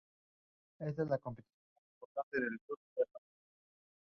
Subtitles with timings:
[0.81, 3.21] Species of "Prunus" subg.